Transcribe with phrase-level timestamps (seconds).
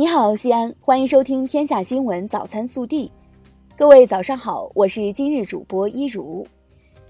[0.00, 3.06] 你好，西安，欢迎收听《天下新闻早餐速递》。
[3.76, 6.46] 各位早上好，我是今日主播一如。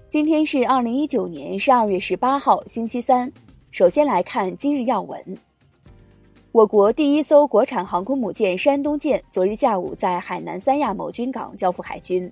[0.07, 3.31] 今天是二零一九年十二月十八号，星期三。
[3.69, 5.37] 首先来看今日要闻。
[6.51, 12.31] 我国第一艘国产航空母舰“山东舰”昨日下午在海南三亚某军港交付海军。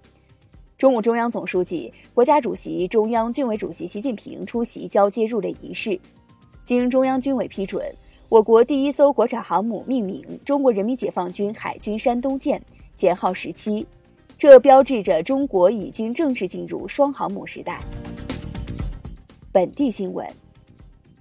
[0.76, 6.00] 中共中央总书记、国家主席、中央军委主席习近平出席交接入列仪式。
[6.64, 7.86] 经中央军委批准，
[8.30, 12.62] 我国第一艘国产航母命名“中国人民解放军海军山东舰”，
[12.94, 13.88] 舷号十七，
[14.38, 17.80] 这标志着中国已经正式进入双航母时代。
[19.50, 20.28] 本地新闻。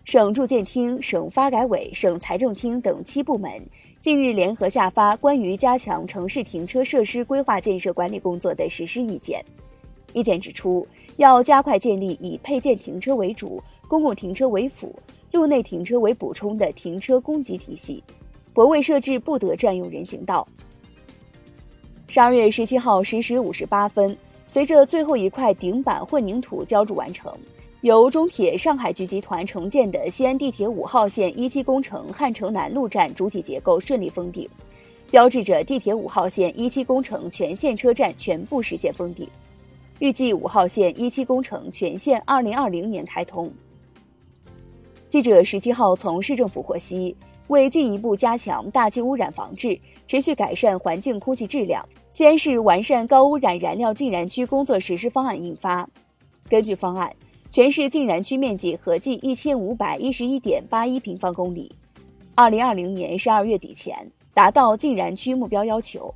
[0.05, 3.50] 省住建厅、省发改委、省财政厅等七部门
[4.00, 9.45] 近日联合下发关于加强城市停车设施规划建设管理工作的实施意见。
[10.12, 10.86] 意见指出，
[11.19, 14.95] 要加快建立以配件停车为主、公共停车为辅、
[15.37, 18.03] 路内停车为补充的停车供给体系，
[18.55, 20.48] 泊位设置不得占用人行道。
[22.09, 27.31] 十二月十七号十时五十八分，随着最后一块顶板混凝土浇筑完成。
[27.83, 34.48] 由中铁上海局集团承建的西安地铁五号线一期工程汉城南路站主体结构顺利封顶，
[35.11, 39.28] 标志着地铁五号线一期工程全线车站全部实现封顶。
[39.98, 43.53] 预计五号线一期工程全线二零二零年开通。
[45.17, 47.17] 记者十七号从市政府获悉，
[47.48, 55.89] 为进一步加强大气污染防治，持续改善环境空气质量，西安市完善高污染燃料禁燃区工作实施方案印发。
[56.50, 57.11] 根据方案。
[57.50, 61.75] 全市禁燃区面积合计一千五百一十一点八一平方公里，
[62.34, 63.97] 二零二零年十二月底前
[64.34, 66.14] 达到禁燃区目标要求。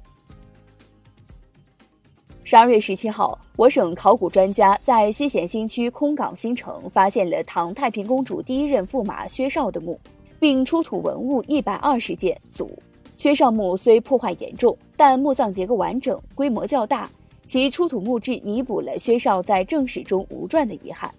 [2.42, 9.98] 十二月十七号，我省考古专家在西咸新区空港新城发现了唐太平公主第一任驸马薛绍的墓，
[10.40, 12.76] 并出土文物一百二十件组。
[13.14, 17.08] 薛绍墓虽破坏严重，但墓葬结构完整，规模较大，
[17.46, 21.12] 其出土墓志弥补了薛绍在正史中无传的遗憾。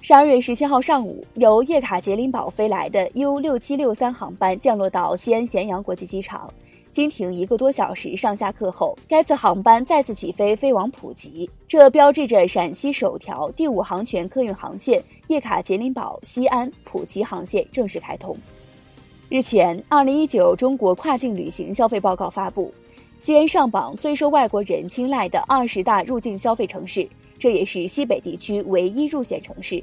[0.00, 6.52] 十二月十七号上午，由叶卡捷琳堡飞来的 U 六七六三航班降落到西安咸阳国际机场，
[6.92, 18.36] 经停一个多小时上下客后，该次航班再次起飞飞往普吉，这标志着陕西首条第五航权客运航线叶卡捷琳堡西安普吉航线正式开通。
[19.30, 22.70] 日前，二零一九中国跨境旅行消费报告发布，
[23.18, 27.08] 西安上榜最受外国人青睐的二十大入境消费城市。
[27.38, 29.82] 这也是西北地区唯一入选城市。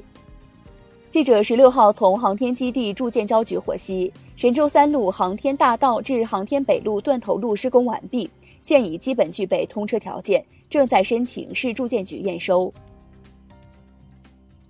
[1.10, 8.30] 记者十六号从航天基地住建交局获悉，神舟三路航天大道至航天北路断头路施工完毕，
[8.62, 12.72] 现已基本具备通车条件，正在申请市住建局验收。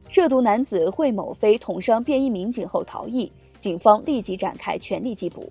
[0.09, 5.49] 涉毒男子惠某飞捅伤便衣民警后逃逸，警方立即展开全力缉捕。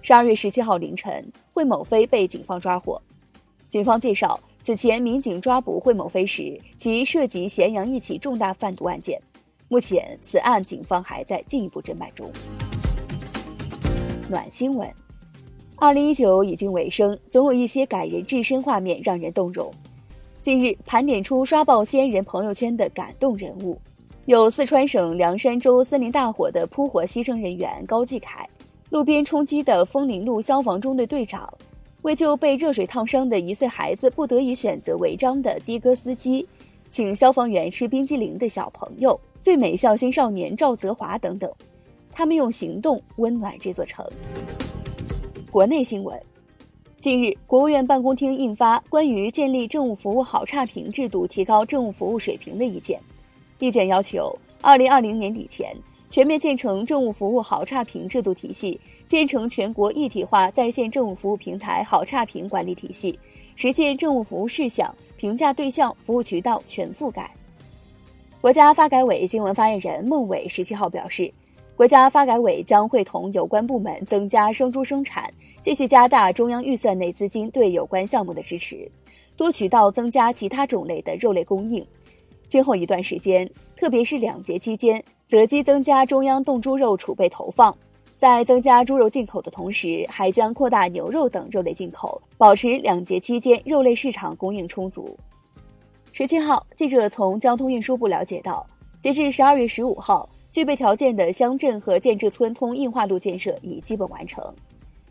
[0.00, 3.02] 十二月十七号凌晨，惠某飞被警方抓获。
[3.66, 4.38] 警方介绍。
[4.62, 9.20] 此前，民警抓捕惠某飞时，其涉及咸阳一起重大贩毒案件。
[9.66, 12.30] 目前，此案警方还在进一步侦办中。
[14.30, 14.88] 暖新闻：
[15.74, 19.68] 二零一九已经尾声，总有一些感人至深画面让人动容。
[20.40, 23.76] 近日，盘点出刷爆西安人朋友圈的感动人物，
[24.26, 28.48] 有四川省凉山州森林大火的扑火牺牲人员高继凯，
[28.90, 31.52] 路边冲击的枫林路消防中队队长。
[32.02, 36.46] 为救被热水烫伤的一岁孩子，不得已选择违章的的哥司机，
[36.88, 41.52] 请消防员吃冰激凌的小朋友，最美孝心少年赵泽华等等，
[42.12, 44.04] 他们用行动温暖这座城。
[45.50, 46.20] 国内新闻，
[46.98, 53.00] 近日，国务院办公厅印发关于建立政务服务好差评制度，提高政务服务水平的意见，
[53.58, 55.74] 意见要求，二零二零年底前。
[56.08, 63.16] 全面建成政务服务好差评制度体系，建成全国一体化在线政务服务平台好差评管理体系，
[63.54, 67.32] 实现政务服务事项、评价对象、服务渠道全覆盖。
[68.40, 71.32] 国家发改委新闻发言人孟伟十七号表示，
[71.80, 75.32] 国家发改委将会同有关部门增加生猪生产，
[75.62, 78.86] 继续加大中央预算内资金对有关项目的支持，
[79.34, 81.82] 多渠道增加其他种类的肉类供应。
[82.46, 85.02] 今后一段时间，特别是两节期间。
[85.24, 87.74] 择机增加中央冻猪肉储备投放，
[88.14, 95.16] 在增加猪肉进口的同时，还将扩大牛肉等肉类进口，保持两节期间肉类市场供应充足。
[96.12, 98.66] 十七号，记者从交通运输部了解到，
[99.00, 104.42] 截至十二月十五号，具备条件的乡镇和建制村通硬化路建设已基本完成，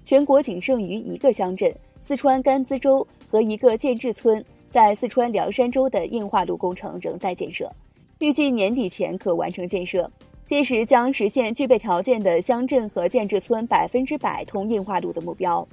[0.03, 7.71] 全国仅剩余一个乡镇——四川甘孜州和一个建制村在四川凉山州的硬化路工程仍在建设。
[8.19, 10.11] 预计年底前可完成建设，
[10.45, 15.65] 届时将实现具备条件的乡镇和建制村百分之百通硬化路的目标。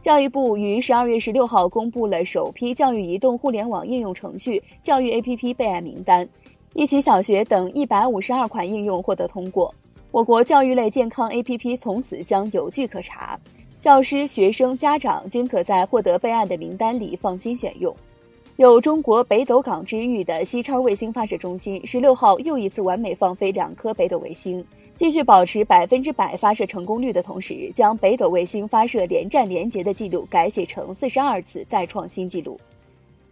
[0.00, 6.26] 教育部于十二月十六号公布了首批教育移动互联网应用程序教育 APP 备案名单，
[6.74, 9.72] 一起小学等一百五十二款应用获得通过。
[10.10, 13.38] 我国教育类健康 APP 从此将有据可查，
[13.78, 17.94] 教师、学生、家长均可在获得备案的名单里放心选用。
[18.56, 24.64] 有“中国北斗港”之誉的西昌卫星发射中心，十六号又一次完美放飞两颗北斗卫星。
[24.96, 32.58] 继续保持百分之百发射成功率的同时，将北斗卫星发射连战连捷的记录改写成四十二次，再创新纪录。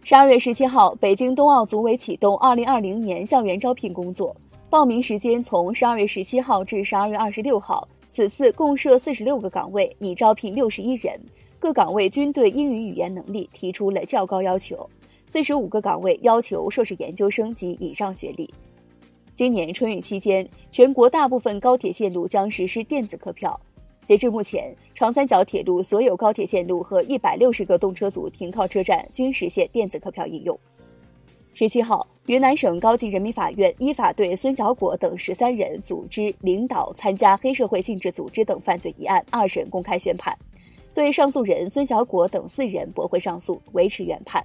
[0.05, 4.35] 十二月十七号，北京冬奥组委启动二零二零年校园招聘工作，
[4.69, 7.87] 报名时间从十二月十七号至十二月二十六号。
[8.09, 11.17] 此次共设四十六个岗位，拟招聘六十一人，
[11.57, 14.87] 各岗位均对英语语言能力提出了较高要求。
[15.25, 18.53] 四十五个岗位要求硕士研究生及以上学历。
[19.33, 23.57] 今年春运期间，全国大部分高铁线路将实施电子客票。
[24.05, 30.57] 截至目前，长三角铁路所有高铁线路和一百六十个动车组停靠车站均实现电子客票应用。
[31.53, 40.35] 十七号，云南省高级人民法院依法对孙小果等十三人组织、领导、参加黑社会性质组织等犯罪一案二审公开宣判，
[40.93, 44.43] 对上诉人孙小果等四人驳回上诉，维持原判。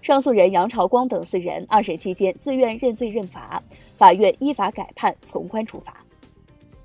[0.00, 3.62] 上诉人杨朝光等四人二审期间自愿认罪认罚，
[3.96, 6.02] 法院依法改判从宽处罚。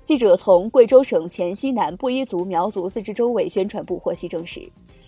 [0.04, 4.60] 记者从贵州省黔西南布依族苗族自治州委宣传部获悉证实，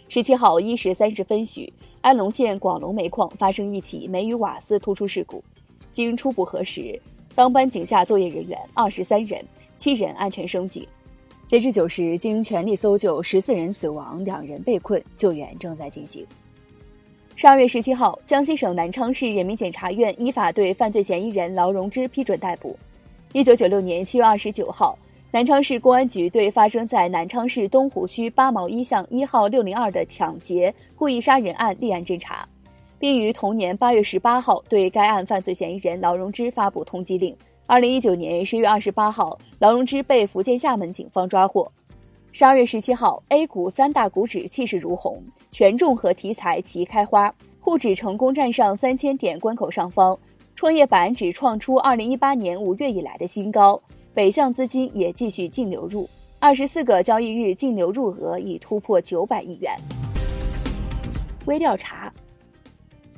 [0.08, 1.70] 十七号一时三十分许，
[2.00, 5.44] 安龙县广龙煤矿发生一起煤与瓦斯突出事故，
[5.92, 6.98] 经初步核实，
[7.34, 9.44] 当班井下作业人员二十三人，
[9.76, 10.86] 七人安全升井。
[11.46, 16.26] 截至九时，经全力搜救，十四人死亡，两人被困，救援正在进行。
[17.34, 22.74] 十二月十七号，江西省南昌市人民检察院依法对犯罪嫌疑人劳荣枝批准逮捕。
[23.36, 24.98] 一九九六年七月二十九号，
[25.30, 32.48] 南昌市公安局对发生在南昌市东湖区八毛一巷一号六零二的抢劫、故意杀人案立案侦查，
[32.98, 37.36] 并于同年八月十八号对该案犯罪嫌疑人劳荣枝发布通缉令。
[37.66, 41.70] 二零一九年十月二十八号，劳荣枝被福建厦门警方抓获。
[42.32, 47.30] 十二月十七号，A 股三大股指气势如虹，权重和题材齐开花，
[47.60, 50.18] 沪指成功站上三千点关口上方，
[50.56, 53.78] 创业板指创出二零一八年五月以来的新高，
[54.14, 56.08] 北向资金也继续净流入，
[56.38, 59.70] 二十四个交易日净流入额已突破九百亿元。
[61.44, 62.10] 微调查：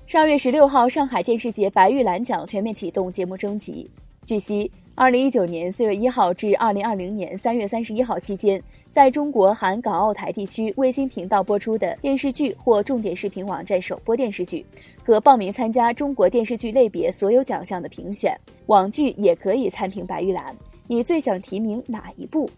[0.06, 3.88] 十二月十六号，上海电视节白玉兰奖全面启动节目征集，
[4.24, 4.68] 据悉。
[4.98, 8.60] 二零一九年四月一号至二零二零年三月三十一号期间，
[8.90, 14.66] 在中国含港澳台地区卫星频道播出的电视剧或重点视频网站首播电视剧，
[15.04, 18.36] 可报名参加中国电视剧类别所有奖项的评选。
[18.66, 20.44] 网剧也可以参评白玉兰，
[20.88, 22.50] 你最想提名哪一部？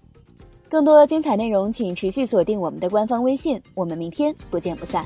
[0.66, 3.60] 更多精彩内容，请持续锁定我们的官方微信。
[3.74, 5.04] 我们明天不见不散。